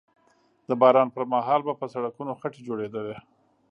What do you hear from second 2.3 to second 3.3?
خټې جوړېدلې